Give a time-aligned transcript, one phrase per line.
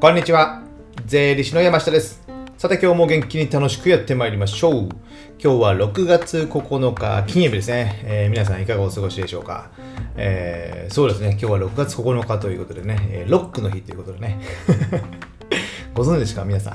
[0.00, 0.62] こんにちは。
[1.06, 2.22] 税理士の山下です。
[2.56, 4.88] さて今日も元気に楽しくやってまいりましょう。
[5.42, 8.00] 今日は6月9日金曜日ですね。
[8.04, 9.70] えー皆さんいかがお過ごしでしょうか、
[10.16, 11.30] えーそうですね。
[11.30, 14.38] 今日は6月9日ということでね、えーロックの日ということでね。
[15.94, 16.44] ご存知ですか？
[16.44, 16.74] 皆さん。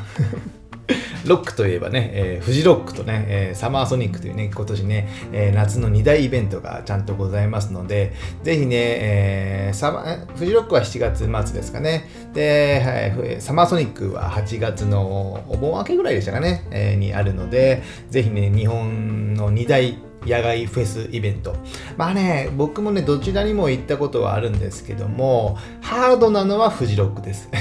[1.25, 8.13] ロックといえばね、えーフジロックとね、えーサマーソニックというね、今年ね、えー夏の2大イベントがちゃんとございますので、
[8.43, 10.03] ぜひね、えーサマ
[10.35, 12.09] フジロックは7月末ですかね。
[12.33, 21.55] で、はい、サマーソニックは8月のお盆明けぐらいでしたかね、えーにあるので、ぜひね、日本の2大野外フェスイベント。
[21.97, 27.49] まあね、僕もね、どちらにも行ったことはあるんですけども、ハードなのはフジロックです。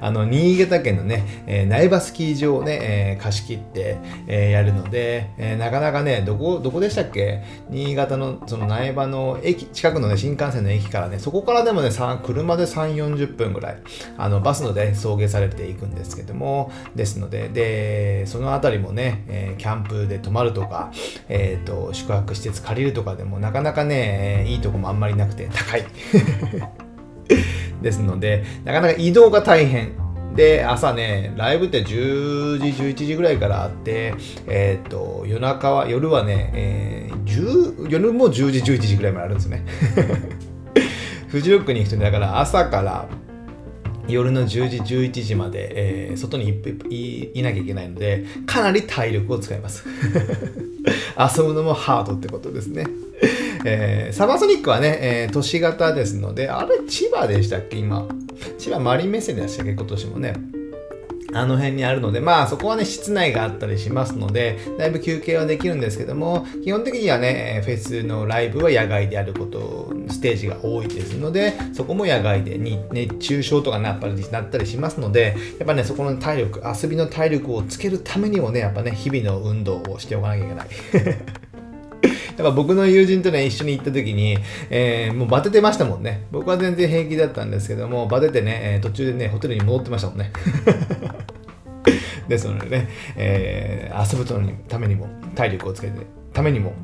[0.00, 7.42] あの新潟県のね、えー苗場スキー場をね、えー貸し切って、えーやるので、えーなかなかね、どこ、どこでしたっけ？
[7.70, 11.90] 新潟のその苗場の駅、近くのね、新幹線の駅からね、そこからでもね、
[12.22, 13.78] 車で3、40分ぐらい、
[14.16, 20.92] あの、バスので送迎されていくんですけども、ですので、で、そのあたりもね、えーキャンプで泊まるとか、
[21.28, 25.84] えっ、と、宿泊施設借りるとかでも、なかなかね、いいとこもあんまりなくて高い。
[27.82, 29.92] ですので、なかなか移動が大変。
[30.34, 34.14] で、朝ね、ライブって10時、11時ぐらいからあって、
[34.46, 39.64] えっ、と、夜中は、夜はね、えー10夜も10時、11時ぐらいまであるんですね。
[41.28, 43.08] フジロックに行くと、だから朝から
[44.08, 46.48] 夜の10時、11時まで、えー外に
[46.90, 49.84] いいいなきゃいけないので、かなり体力を使います。
[51.18, 52.86] 遊ぶのもハードってことですね。
[53.66, 58.06] えーサマソニックはね、えー都市型ですので、あれ、千葉でしたっけ、今。
[58.58, 60.34] 千葉マリンメッセでしたっけ、今年もね。
[61.34, 80.66] あの辺にあるので、まあそこはね、室内があったりしますので、だいぶ休憩はできるんですけども、基本的にはね、フェスのライブは野外であること、ステージが多いですので、そこも野外でに熱中症とかなったりなったりしますので、やっぱね、そこの体力、遊びの体力をつけるためにもね、やっぱね、日々の運動をしておかなきゃいけない。
[82.36, 84.38] やっぱ僕の友人とね、一緒に行った時に、
[84.70, 86.26] えーもうバテてましたもんね。
[86.30, 90.32] 僕は全然平気だったんですけども、バテてね、え途中でね、ホテルに戻ってましたもんね。
[92.28, 94.24] ですのでね、えー遊ぶ
[94.68, 95.94] ためにも、体力をつけて、
[96.32, 96.74] ためにも、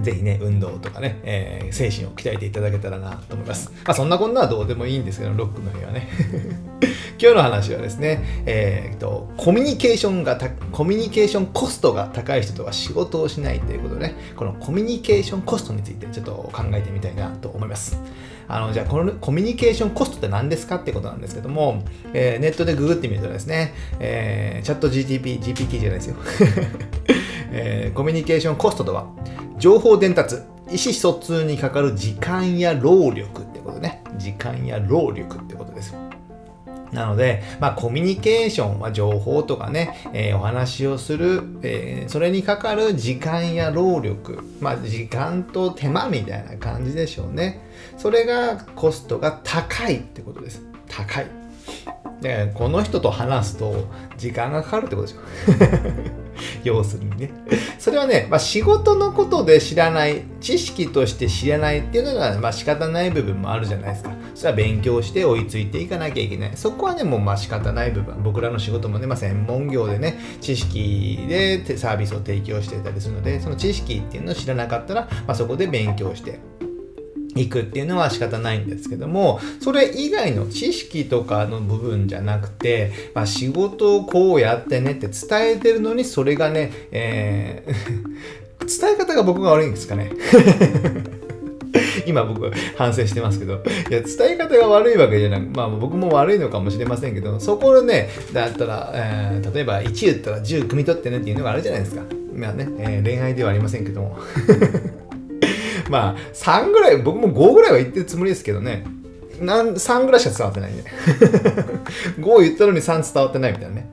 [0.00, 3.70] ぜひね、運動とかね、えー精神を鍛えていただけたらなと思います。
[3.84, 6.08] まあそんなこんなはどうでもいいんですけど、ロックの日はね。
[7.18, 10.36] 今日の話はですね、えーっと、コミュニケーションが、
[10.72, 17.96] コミュニケーションコストが高い人とは仕事をしないということでね、このコミュニケーションコストについてちょっと考えてみたいなと思います。
[18.48, 26.16] あの、じゃあ、このコミュニケーションコストって何ですかってことなんですけども、えーネットでググってみるとですね、えーチャット GTP、GPT じゃないですよ。
[27.52, 29.06] えーコミュニケーションコストとは、
[29.58, 30.36] 情報伝達、
[30.70, 34.02] 意思疎通にかかる時間や労力ってことね。
[34.16, 35.94] 時間や労力ってことです。
[36.92, 47.60] なので、まあ、コミュニケーションは情報とかね、えーお話をする、えーそれにかかる時間や労力、まあ、時間と手間みたいな感じでしょうね。
[47.96, 50.62] それがコストが高いってことです。
[50.88, 51.41] 高い。
[52.22, 55.22] で、この人と話すと時間がかかるってことですよ。
[56.64, 57.30] 要するにね。
[57.78, 64.12] それはね、まあ、仕事のことで知らない、知識として知らないっていうのが、まあ、仕方ない部分もあるじゃないですか。
[64.34, 66.52] それは勉強して追いついていかなきゃいけない。
[66.54, 68.22] そこはね、もうまあ仕方ない部分。
[68.22, 76.38] 僕らの仕事もね、まあ、専門業でね、知識でサービスを提供してたりするので、その知識っていうのを知らなかったら、まあ、そこで勉強して、
[77.34, 87.72] 行くっていうのは仕方ないんですけども、それ以外の知識とかの部分じゃなくて、まあ、仕事をこうやってねって伝えてるのに、それがね、えー
[88.62, 90.12] 伝え方が僕が悪いんですかね。
[92.06, 93.54] 今僕反省してますけど、
[93.90, 102.02] いや、伝え方が悪いわけじゃなく、まあ僕も悪いのかもしれませんけど、そこをね、だったら、えー例えば1言ったら10汲み取ってねっていうのがあるじゃないですか。
[102.34, 104.18] まあね、えー恋愛ではありませんけども。
[105.92, 108.84] まあ、3ぐらい、僕も5ぐらいは言ってるつもりですけどね。
[109.42, 110.84] なん3ぐらいしか伝わってないね。
[112.18, 113.91] 5言ったのに3伝わってないみたいなね。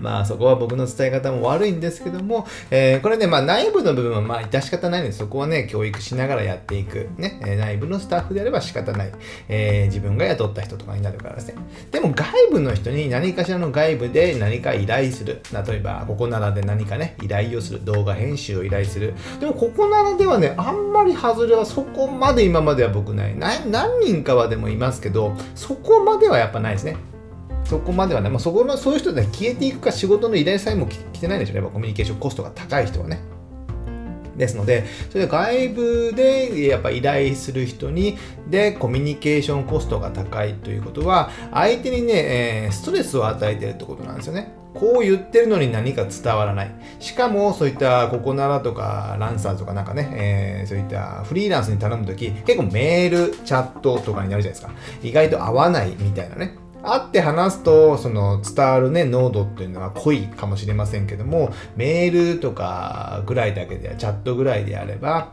[0.00, 7.08] まあそこは僕の伝え方も悪いんですけども、えーこれね、まあ内部の部分はまあ致し方ないので、そこはね、教育しながらやっていく。
[7.16, 9.12] ね、内部のスタッフであれば仕方ない。
[9.48, 11.54] えー自分が雇った人とかになるからですね。
[11.90, 15.40] でも外部の人に何かしらの外部で何か依頼する。
[15.66, 17.84] 例えば、ここならで何かね、依頼をする。
[17.84, 19.14] 動画編集を依頼する。
[19.40, 23.34] でもここならではね、あんまり外れはそこまで今までは僕ない。
[23.36, 26.96] 何人かはでもいますけど、そこまではやっぱないですね。
[27.70, 33.20] そこまではね、まあ、そこのそういう人で消えていくか仕事の依頼さえも来てないんでしょうね、やっぱコミュニケーションコストが高い人はね。
[34.36, 38.18] ですので、それで外部でやっぱ依頼する人に、
[38.48, 42.12] で、コミュニケーションコストが高いということは、相手にね、
[42.64, 44.52] えー、ストレスを与えてるってことなんですよね。
[44.74, 46.74] こう言ってるのに何か伝わらない。
[46.98, 54.72] しかも、そういったココナラとかランサーとかなんかね、えー、そういったフリーランスに頼むとき、結構メール、チャットとかになるじゃないですか。
[55.04, 56.56] 意外と合わないみたいなね。
[56.82, 65.32] 会って話すと、その伝わるね、濃度っていうのは濃いかもしれませんけども、メールとかぐらいだけで、チャットぐらいであれば、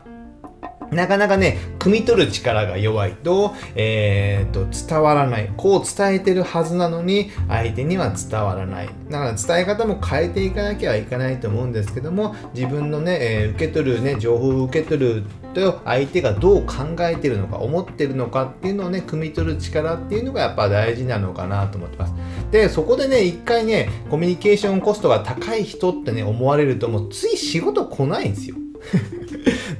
[0.90, 5.50] なかなかね、汲み取る力が弱いと、えー、と、伝わらない。
[5.56, 8.88] こう伝えてるはずなのに、相手には伝わらない。
[9.10, 15.24] だから伝え方も変えていかなきゃいけないと思うんですけども、自分のね、えー、受け取るね、情報を受け取る
[15.54, 22.14] と、相手がどう考えてるのか、思ってるのかっていうのをね、汲み取る力っていうのがやっぱ大事なのかなと思ってます。
[22.50, 28.56] で、そこでね、一回ね、コミュニケーションコストが高い人ってね、思われると、もうつい仕事来ないんですよ。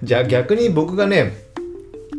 [0.02, 1.48] じゃあ逆に僕がね、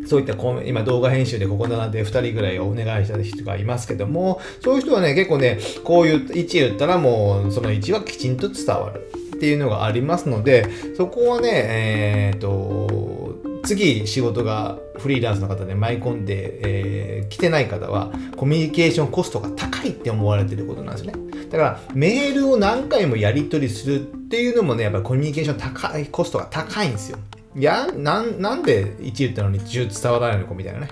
[0.06, 0.34] そういった
[0.64, 10.66] 今動画編集でここなで2人ぐらいお願いした人がいますけども、そういう人はね、結構ね、こういう位置言ったらもうその位置はきちんと伝わるっていうのがありますので、
[10.96, 21.14] そこはね、えー、っと、次仕事がフリーランスの方で舞い込んで、えー、来てない方はコミュニケーションコストが高いって思われてることなんですね。
[21.50, 27.18] だからメールを何回もやり取りするっていうのもね、やっぱりコミュニケーション高い、コストが高いんですよ。
[27.56, 30.88] いや、なん、なんで1言ったのに10伝わらないのかみたいなね。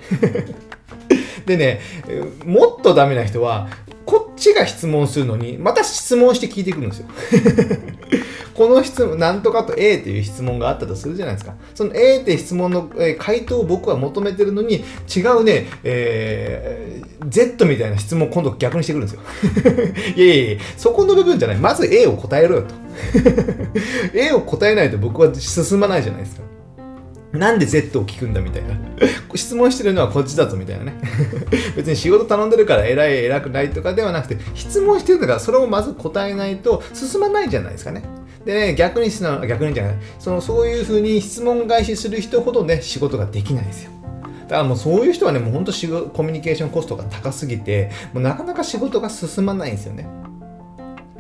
[1.47, 1.81] でね、
[2.45, 3.69] もっとダメな人は、
[4.05, 7.09] こっちが質問するのに、また質問して聞いてくるんですよ。
[8.59, 11.55] この質問、なんとかと A という質問があったとするじゃないですか。
[11.77, 14.83] その A って質問の、え、回答を僕は求めてるのに、
[15.15, 19.23] 違うね、えー、Z みたいな質問を今度逆にしてくるんですよ。
[20.17, 21.57] いやいやいや、そこの部分じゃない。
[21.57, 22.75] まず A を答えろよと。
[24.13, 26.43] A を答えないと僕は進まないじゃないですか。
[27.31, 28.71] なんで Z を聞くんだみたいな。
[29.37, 30.95] 質問してるのはこっちだぞみたいなね。
[31.77, 38.18] 別に仕事頼んでるから偉い偉くないとかではなくて、質問してるんだからそれをまず答えないと進まないじゃないですかね。
[38.49, 39.11] でね、逆に
[39.47, 43.91] 逆にじゃない、そのそういうふうに質問返しする人ほどね、仕事ができないですよ。
[44.45, 45.73] だからもうそういう人はね、もうほんと
[46.15, 50.09] コミュニケーションコストが高すぎて、もうなかなか仕事が進まないんですよね。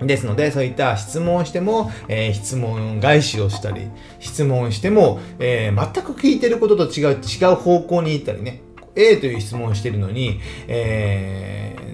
[0.00, 3.90] ですので、そういった質問しても、えー、質問返しをしたり、
[4.20, 8.62] 質問しても、えー、全く聞いてることと違う、違う方向に行ったりね。
[8.96, 11.87] A という質問をしてるのに、えー、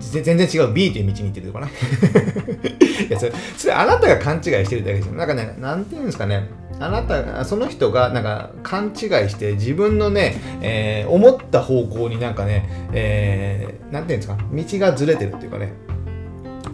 [0.00, 1.70] 全然違う B という道に行ってるとかね。
[3.08, 5.12] いやそれ、それあなたが勘違いしてるだけですよ。
[5.12, 6.48] なんかね、なんていうんですかね。
[6.80, 8.92] あなた、その人がなんか勘違い
[9.28, 15.74] して自分のね、えー、思った方向になんかね、えー、なんていうんですか、道がずれてるっていうかね、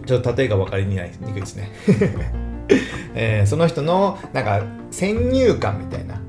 [0.05, 1.71] ちょっと例えが分かりにくいですね、
[3.15, 6.21] えー、その人のなんか先入観みたいな、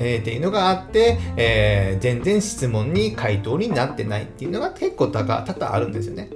[0.00, 6.30] えー、っていうのがあって、えー、全然質問に回答になってないっていうのが結構多々あるんですよね。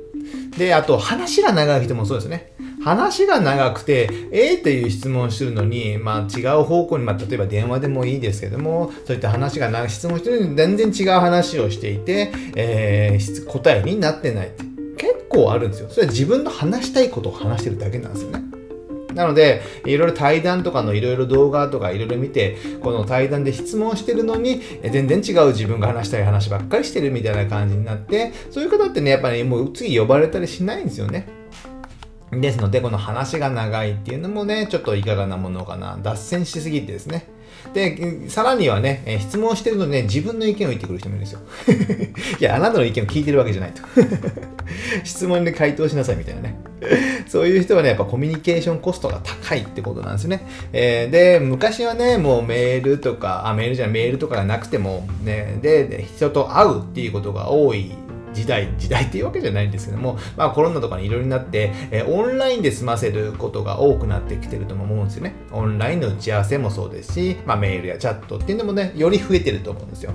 [0.56, 2.52] で、あと話が長い人もそうですね。
[2.82, 14.64] 話が長くて、A という質問をしてるのに、まあ違う方向に、まあ例えば電話でもいいですけども、そういった話が長い質問してるのに全然違う話をしていて、えー、答えになってないって。
[14.96, 15.88] 結構あるんですよ。
[15.88, 18.49] それは自分の話したいことを話してるだけなんですよね。
[19.14, 24.60] なので、いろいろ対談とかのいろいろ動画とかいろいろ見て、この対談で質問してるのに、
[24.90, 31.39] 全然違う自分が話したい話ばっかりしてるみたいな感じになって、そういう方ってね、やっぱり、ね、もう次呼ばれたりしないんですよね。
[32.32, 35.98] ですので、この話が長いっていうのもね、ちょっといかがなものかな。
[36.02, 37.26] 脱線しすぎてですね。
[37.74, 41.40] で、さらにはね、質問してるので、ね、自分の意見を言ってくる人もいるんですよ。
[42.40, 43.82] いや、あなたの意見を聞いてるわけじゃないと。
[45.02, 46.56] 質問で回答しなさいみたいなね。
[47.26, 50.46] そういう人はね、やっぱコミュニケーションコストが高いってことなんですね。
[50.72, 57.92] えー、で、昔はね、もうメールとか、あ、メールじゃない、メールとかがなくても、ね、で、人と会うっていうことが多い
[58.32, 65.34] 時代、時代っていうわけじゃないんですけども、まあコロナとかにいろいろなって、えー、オンラインで済ませることが多くなってきてるとも思うんですよね。
[65.52, 70.12] オンラインの打ち合わせもそうですし、まあメールやチャットっていうのもね、より増えてると思うんですよ。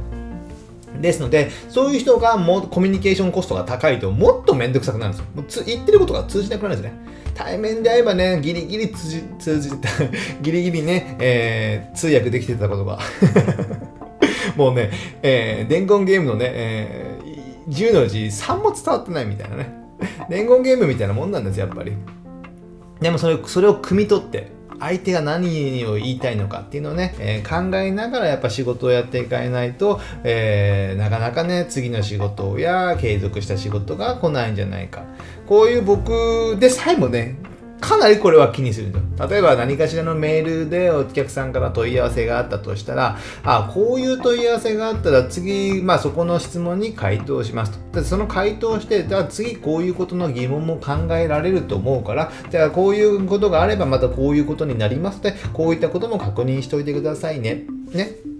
[1.02, 5.28] ですので、そういう人がもコミュニケーションコストが高いともっとめんどくさくなるんですよ。
[5.36, 7.16] もうつ言ってることが通じなくなるんですね。
[7.34, 9.90] 対面で会えばね、ギリギリ通じ、通じた、
[10.42, 13.00] ギリギリね、えー、通訳できてたことが。
[14.56, 14.92] もうね、
[15.22, 17.15] えー、伝言ゲームのね、えー、
[17.68, 19.74] 10のうち3も伝わってないみたいなね。
[20.30, 21.94] 伝言ゲームみたいなもんなんですやっぱり。
[23.00, 35.04] でもそれそれを汲み取って、相手が何を言いたいのかっていうのをね、えー、考えながらやっぱ仕事をやっていかないと、えー、なかなかね、次の仕事や継続した仕事が来ないんじゃないか。
[35.48, 37.38] こういう僕でさえもね、
[37.80, 39.28] かなりこれは気にするんですよ。
[39.30, 48.00] 例えば何かしらのメールでお客さんから問い合わせがあったとしたら、あ、こういう問い合わせがあったら次、まあそこの質問に回答しますと。
[48.02, 57.66] でその回答して、じゃあ次こういうことの疑問も考えられると思うから、じゃあこういうことがあればまたこういうことになりますので、こういったことも確認しておいてくださいね。
[57.92, 58.35] ね。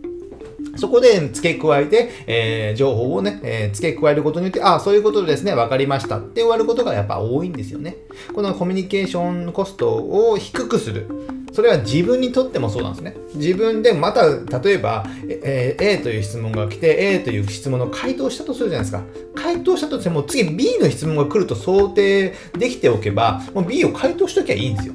[0.76, 7.98] そこで付け加えて、えー、情報をね、えー、付け加えることによって、ああ、そういうことですね、分かりましたって終わることがやっぱ多いんですよね。
[8.34, 11.08] このコミュニケーションコストを低くする。
[11.56, 13.16] それは自分にとってもそうなんですね。
[13.36, 14.26] 自分でまた、
[14.60, 19.04] 例えば、えー、A という質問が来て、A という質問の回答したとするじゃないですか。
[19.36, 24.94] 回答したとしても、次 B の質問が来ると想定できておけば、もう B を回答しときゃいいんですよ。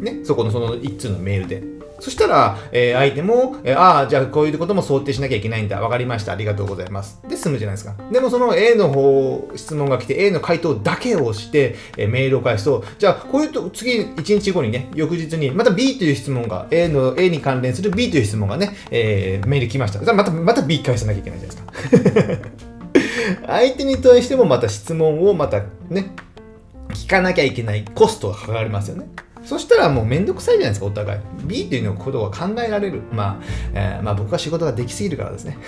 [0.00, 1.73] ね、そこのその1通のメールで。
[2.04, 5.80] そしたら、えー、相手も、えー、ああ、じゃあこういうことも想定しなきゃいけないんだ。
[5.80, 6.32] わかりました。
[6.32, 7.18] ありがとうございます。
[7.26, 7.94] で、済むじゃないですか。
[8.12, 20.04] でもその A の方、質問が来て A の回答だけをして、えー、メールを返すと、じゃあこういうと、次1日後にね、翌日に、また B という質問が、A の、A に関連する B という質問がね、えー、メール来ました。
[20.04, 22.48] じゃあまた、また B 返さなきゃいけないじゃないですか。
[23.48, 26.10] 相手に対してもまた質問をまたね、
[26.90, 29.06] 聞かなきゃいけないコストがかかりますよね。
[29.44, 31.20] そしたらもうめんどくさいじゃないですか、お互い。
[31.44, 33.02] B っていうのことが考えられる。
[33.12, 35.58] まあ、えー、まあ僕は仕事ができすぎるからですね。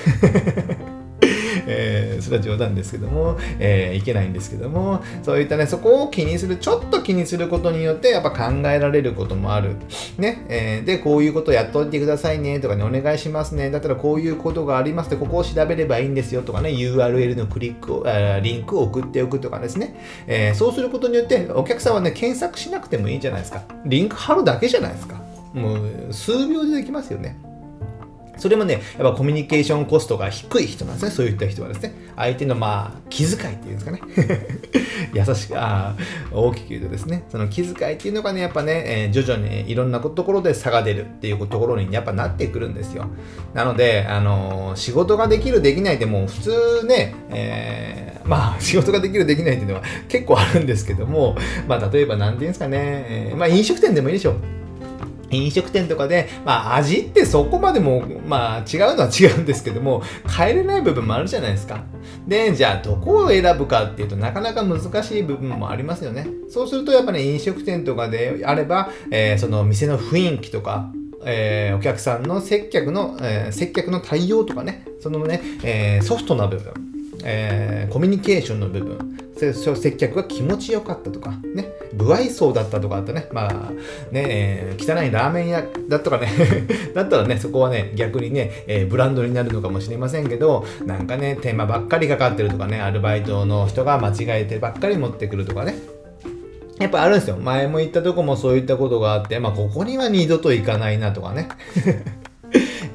[2.23, 9.76] それは冗談ですけども、えー、いけないんですけども、そういったね、そこを気にする、ちょっと気にすることによって、やっぱ考えられることもある。
[10.18, 19.96] ね、えー、で、こういうことやっといてくださいね、とかね、お願いしますね、だったらこういうことがありますって、ここを調べればいいんですよ、とかね、URL のクリックを、えリンクを送っておくとかですね、
[20.26, 23.62] えそうすることによって、お客さんはね、検索しなくてもいいじゃないですか。
[23.85, 25.20] リンク貼るだけじゃないですか。
[25.54, 27.37] もう、数秒でできますよね。
[28.37, 31.11] それもね、やっぱコミュニケーションコストが低い人なんですね。
[31.11, 31.95] そういった人はですね。
[32.16, 34.00] 相手のまあ、気遣いっていうんですかね。
[35.12, 35.97] 優しく、ああ
[36.33, 43.07] 大きく言うとですね、その気遣いっていうのがね、やっぱね、えー、徐々にいろんなところで差が出るっていうところにやっぱなってくるんですよ。
[43.55, 51.37] なので、あのー、仕事ができる、できないでも普通ね、えー、まあ、 仕事ができる、できないっていうのは結構あるんですけども、
[51.69, 52.78] まあ、例えば何て言うんですかね、
[53.09, 54.55] えー、まあ、飲食店でもいいでしょう。
[55.30, 60.02] 飲食店とかで、まあ味ってそこまでも、まあ違うのは違うんですけども、
[60.37, 61.85] 変えれない部分もあるじゃないですか。
[62.26, 66.26] で、じゃあどこを選ぶかっていうとなかなか難しい部分もありますよね。
[66.49, 70.90] そうするとやっぱり、ね、飲食店とかであれば、えー、その店の雰囲気とか、
[71.25, 76.73] えー、お客さんの接客の、えー、接客の対応とかね、そのね、え、ソフトな部分、
[77.25, 83.71] え、コミュニケーションの部分、接客が気持ちよかったとか、ね、不愛想だったとかあったね、まあ、
[84.12, 86.28] ね、えー、汚いラーメン屋だとかね
[86.95, 95.75] だったらね、そこはね、逆にね、えー、ブランドになるのかもしれませんけど、なんかね、テーマばっかりかかってるとかね、アルバイトの人が間違えてばっかり持ってくるとかね、
[96.78, 97.37] やっぱあるんですよ。
[97.37, 101.49] 前も言ったとこもそういったことがあって、まあ、ここには二度と行かないなとかね。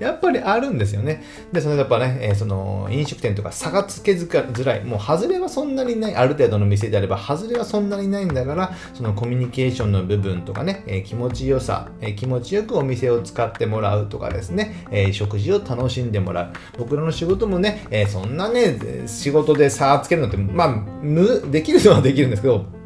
[0.02, 1.24] やっぱりあるんですよね。
[1.54, 4.84] で、そのやっぱね、えー、その飲食店とか差がつけづらい。
[4.84, 6.16] もう外れはそんなにない。
[6.16, 16.54] ある程度の店であれば、外れはそんなにないんだから、そのコミュニケーションの部分とかね、えー、気持ちよさ、えー、気持ちよくお店を使ってもらうとかですね、え食事を楽しんでもらう。
[16.80, 22.81] 僕らの仕事もね、えそんなね、仕事で差つけるのって、まあ、できるのはできるんですけど、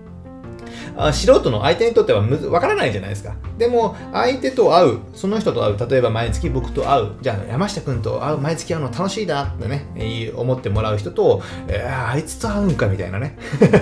[1.13, 3.35] 素人の相手にとってはむわからないじゃないですか。
[3.57, 13.37] でも、相手と会う、その人と会う、例えば毎月僕と会う、じゃあ山下君と会う、毎月会うの楽しいなってね、思ってもらう人と、えー、あいつと会うんかみたいなね。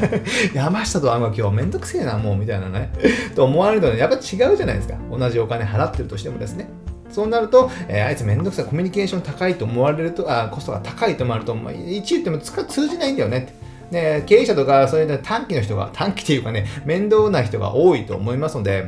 [0.53, 2.91] 山下と会うの今日めんどくせえな、もうみたいなね。
[3.35, 4.95] と思われるとね、やっぱ違うじゃないですか。
[5.11, 6.67] 同じお金払ってるとしてもですね。
[7.09, 13.62] そうなると、えー、あいつめんどくさい、コミュニケーション高いと思われると、あコストが高いと思われると、まあ、1言っても通じないんだよねって。
[13.93, 18.87] で、経営者とか、そういう短期の人が、短期っていうかね、面倒な人が多いと思いますので、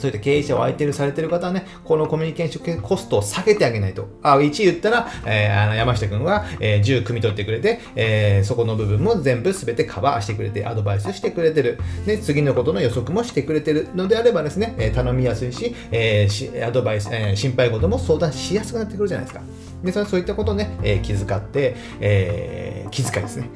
[0.00, 4.08] そういった経営者を相手にされてる方はね、このコミュニケーションコストを下げてあげないと。
[4.22, 11.78] あ、1言ったら、えー、あの山下君は、えー、10汲み取ってくれて、えー、そこの部分も全部全てカバーしてくれて、アドバイスしてくれてる。
[12.06, 19.44] で、次のことの予測もしてくれてるのであればですね、え頼みやすいし、えー、アドバイス、え心配事も相談しやすくなってくるじゃないですか。
[19.84, 23.50] で、そそういったことをね、え気遣って、え気遣いですね。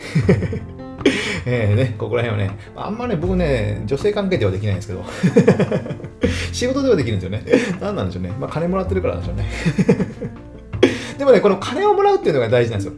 [1.47, 5.05] えーね、ここら辺はね、あんまね、僕ね、女性関係ではできないんですけど、
[6.53, 7.43] 仕事ではできるんですよね。
[7.81, 8.33] 何なんでしょうね。
[8.41, 9.51] まあ、金もらってるからなんでしょうね。
[11.19, 12.95] でもね、この金をもらうっていうのが大事なんですよ。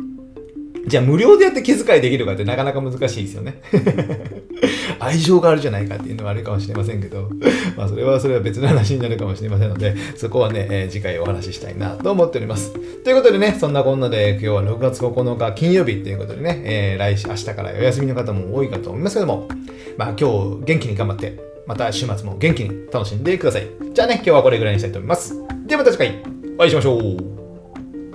[0.87, 3.61] じゃあ無料でやって気遣いできるかってなかなか難しいですよね。
[5.01, 7.29] 愛情があるじゃないかっていうのはあるかもしれませんけど、
[7.77, 12.73] まあそれはそれは別の話になるかもしれませんので、そこはね、えー、次回お話ししたいなと思っております。
[13.03, 19.49] ということでね、そんなこんなで今日は6月9日金曜日っていうことでね、えー、来週、明日からお休みの方も多いかと思いますけども、
[19.97, 23.67] まあ今日元気に頑張って、また週末も元気に楽しんでください。
[23.93, 25.35] じゃあね、今日はこれぐらいにしたいと思います。
[25.67, 26.23] ではまた次回
[26.59, 27.17] お会いしましょう。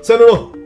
[0.01, 0.60] さよなら